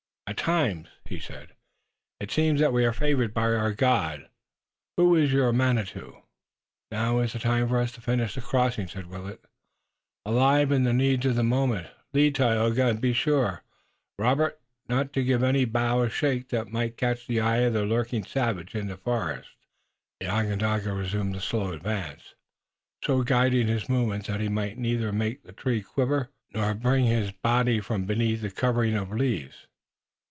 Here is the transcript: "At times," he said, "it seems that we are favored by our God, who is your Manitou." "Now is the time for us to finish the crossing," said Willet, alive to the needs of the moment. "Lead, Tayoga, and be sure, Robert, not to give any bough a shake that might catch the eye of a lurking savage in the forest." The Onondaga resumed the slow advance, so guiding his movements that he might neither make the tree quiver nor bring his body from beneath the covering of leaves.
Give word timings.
"At 0.27 0.37
times," 0.37 0.87
he 1.03 1.19
said, 1.19 1.55
"it 2.21 2.31
seems 2.31 2.61
that 2.61 2.71
we 2.71 2.85
are 2.85 2.93
favored 2.93 3.33
by 3.33 3.51
our 3.53 3.73
God, 3.73 4.29
who 4.95 5.13
is 5.13 5.33
your 5.33 5.51
Manitou." 5.51 6.21
"Now 6.89 7.19
is 7.19 7.33
the 7.33 7.39
time 7.39 7.67
for 7.67 7.77
us 7.77 7.91
to 7.91 8.01
finish 8.01 8.33
the 8.35 8.41
crossing," 8.41 8.87
said 8.87 9.07
Willet, 9.07 9.43
alive 10.25 10.69
to 10.69 10.79
the 10.79 10.93
needs 10.93 11.25
of 11.25 11.35
the 11.35 11.43
moment. 11.43 11.87
"Lead, 12.13 12.35
Tayoga, 12.35 12.87
and 12.87 13.01
be 13.01 13.11
sure, 13.11 13.63
Robert, 14.17 14.57
not 14.87 15.11
to 15.13 15.23
give 15.25 15.43
any 15.43 15.65
bough 15.65 16.01
a 16.03 16.09
shake 16.09 16.47
that 16.47 16.71
might 16.71 16.95
catch 16.95 17.27
the 17.27 17.41
eye 17.41 17.57
of 17.57 17.75
a 17.75 17.83
lurking 17.83 18.23
savage 18.23 18.73
in 18.73 18.87
the 18.87 18.95
forest." 18.95 19.49
The 20.21 20.29
Onondaga 20.29 20.93
resumed 20.93 21.35
the 21.35 21.41
slow 21.41 21.73
advance, 21.73 22.35
so 23.03 23.21
guiding 23.23 23.67
his 23.67 23.89
movements 23.89 24.27
that 24.27 24.39
he 24.39 24.47
might 24.47 24.77
neither 24.77 25.11
make 25.11 25.43
the 25.43 25.51
tree 25.51 25.81
quiver 25.81 26.29
nor 26.53 26.73
bring 26.73 27.03
his 27.03 27.33
body 27.33 27.81
from 27.81 28.05
beneath 28.05 28.41
the 28.41 28.49
covering 28.49 28.95
of 28.95 29.11
leaves. 29.11 29.67